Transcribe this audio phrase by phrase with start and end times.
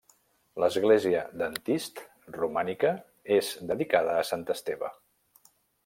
[0.61, 2.01] L'església d'Antist,
[2.39, 2.95] romànica,
[3.39, 4.95] és dedicada a sant Esteve.